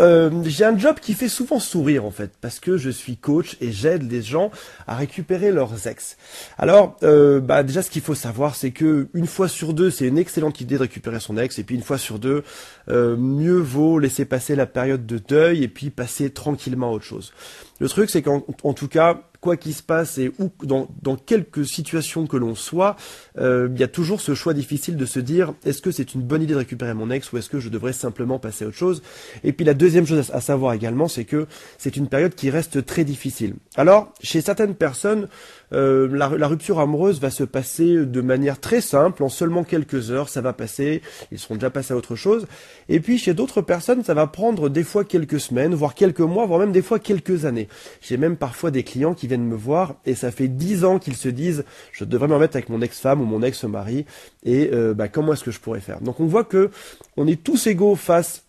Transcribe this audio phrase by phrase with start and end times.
[0.00, 3.56] euh, j'ai un job qui fait souvent sourire en fait, parce que je suis coach
[3.60, 4.50] et j'aide les gens
[4.86, 6.16] à récupérer leurs ex.
[6.58, 10.06] Alors, euh, bah déjà ce qu'il faut savoir, c'est que une fois sur deux, c'est
[10.06, 12.42] une excellente idée de récupérer son ex, et puis une fois sur deux,
[12.88, 17.04] euh, mieux vaut laisser passer la période de deuil et puis passer tranquillement à autre
[17.04, 17.32] chose.
[17.78, 21.66] Le truc, c'est qu'en tout cas, quoi qu'il se passe et où, dans, dans quelques
[21.66, 22.96] situations que l'on soit,
[23.38, 26.22] euh, il y a toujours ce choix difficile de se dire est-ce que c'est une
[26.22, 28.76] bonne idée de récupérer mon ex ou est-ce que je devrais simplement passer à autre
[28.76, 29.02] chose?
[29.44, 31.46] Et puis la deuxième chose à savoir également, c'est que
[31.78, 33.54] c'est une période qui reste très difficile.
[33.76, 35.28] Alors, chez certaines personnes,
[35.72, 40.28] euh, la, rupture amoureuse va se passer de manière très simple, en seulement quelques heures,
[40.28, 41.00] ça va passer,
[41.30, 42.46] ils seront déjà passés à autre chose.
[42.88, 46.44] Et puis chez d'autres personnes, ça va prendre des fois quelques semaines, voire quelques mois,
[46.46, 47.68] voire même des fois quelques années.
[48.00, 51.16] J'ai même parfois des clients qui viennent me voir et ça fait dix ans qu'ils
[51.16, 54.04] se disent je devrais me remettre avec mon ex-femme ou mon ex-mari
[54.44, 56.00] et euh, bah, comment est-ce que je pourrais faire?
[56.00, 56.70] Donc on voit que
[57.16, 58.44] on est tous égaux face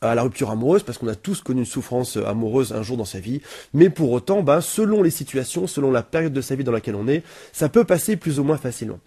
[0.00, 3.04] à la rupture amoureuse parce qu'on a tous connu une souffrance amoureuse un jour dans
[3.04, 3.40] sa vie,
[3.72, 6.96] mais pour autant, ben, selon les situations, selon la période de sa vie dans laquelle
[6.96, 8.98] on est, ça peut passer plus ou moins facilement.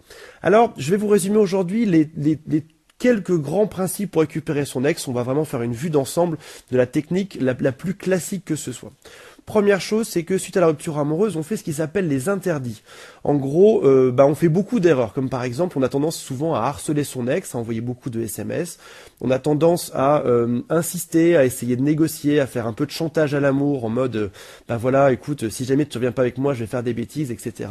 [0.42, 2.08] Alors, je vais vous résumer aujourd'hui les,
[2.98, 5.06] quelques grands principes pour récupérer son ex.
[5.08, 6.38] On va vraiment faire une vue d'ensemble
[6.70, 8.92] de la technique la, plus classique que ce soit.
[9.46, 12.28] Première chose, c'est que suite à la rupture amoureuse, on fait ce qui s'appelle les
[12.28, 12.82] interdits.
[13.24, 16.54] En gros, euh, bah, on fait beaucoup d'erreurs, comme par exemple, on a tendance souvent
[16.54, 18.78] à harceler son ex, à envoyer beaucoup de SMS.
[19.20, 22.90] On a tendance à euh, insister, à essayer de négocier, à faire un peu de
[22.90, 24.28] chantage à l'amour, en mode, euh,
[24.68, 26.94] bah voilà, écoute, si jamais tu ne reviens pas avec moi, je vais faire des
[26.94, 27.70] bêtises, etc.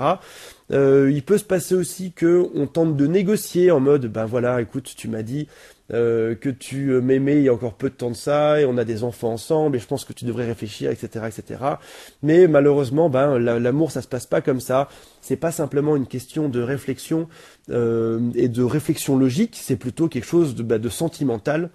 [0.71, 4.61] Euh, il peut se passer aussi que on tente de négocier en mode, ben voilà,
[4.61, 5.47] écoute, tu m'as dit
[5.91, 8.65] euh, que tu euh, m'aimais il y a encore peu de temps de ça et
[8.65, 11.61] on a des enfants ensemble et je pense que tu devrais réfléchir, etc., etc.
[12.21, 14.87] Mais malheureusement, ben l'amour ça se passe pas comme ça.
[15.21, 17.27] C'est pas simplement une question de réflexion
[17.69, 21.69] euh, et de réflexion logique, c'est plutôt quelque chose de, ben, de sentimental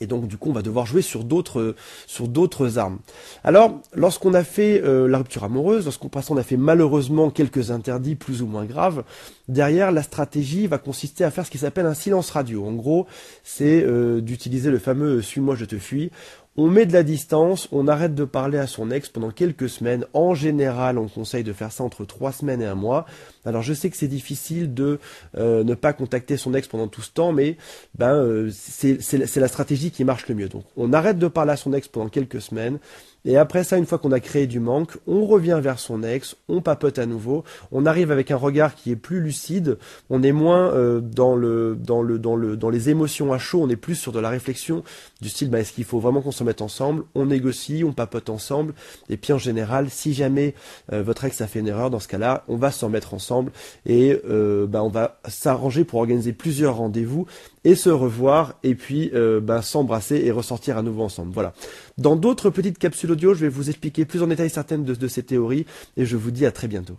[0.00, 1.74] et donc du coup, on va devoir jouer sur d'autres
[2.06, 2.98] sur d'autres armes.
[3.42, 8.14] Alors, lorsqu'on a fait euh, la rupture amoureuse, lorsqu'on on a fait malheureusement quelques interdits
[8.14, 9.04] plus ou moins graves,
[9.48, 12.64] derrière la stratégie va consister à faire ce qui s'appelle un silence radio.
[12.64, 13.06] En gros,
[13.42, 16.10] c'est euh, d'utiliser le fameux suis-moi je te fuis.
[16.56, 20.06] On met de la distance, on arrête de parler à son ex pendant quelques semaines.
[20.12, 23.06] En général, on conseille de faire ça entre trois semaines et un mois.
[23.44, 25.00] Alors je sais que c'est difficile de
[25.36, 27.56] euh, ne pas contacter son ex pendant tout ce temps, mais
[27.98, 30.48] ben euh, c'est la stratégie qui marche le mieux.
[30.48, 32.78] Donc on arrête de parler à son ex pendant quelques semaines.
[33.26, 36.36] Et après ça, une fois qu'on a créé du manque, on revient vers son ex,
[36.48, 37.42] on papote à nouveau,
[37.72, 39.78] on arrive avec un regard qui est plus lucide,
[40.10, 43.62] on est moins euh, dans le dans le dans le dans les émotions à chaud,
[43.62, 44.84] on est plus sur de la réflexion
[45.22, 48.28] du style bah, est-ce qu'il faut vraiment qu'on se mette ensemble, on négocie, on papote
[48.28, 48.74] ensemble,
[49.08, 50.54] et puis en général, si jamais
[50.92, 53.50] euh, votre ex a fait une erreur, dans ce cas-là, on va s'en mettre ensemble
[53.86, 57.26] et euh, bah, on va s'arranger pour organiser plusieurs rendez-vous
[57.64, 61.32] et se revoir et puis euh, bah, s'embrasser et ressortir à nouveau ensemble.
[61.32, 61.54] Voilà.
[61.96, 65.22] Dans d'autres petites capsules audio, je vais vous expliquer plus en détail certaines de ces
[65.22, 65.64] théories
[65.96, 66.92] et je vous dis à très bientôt.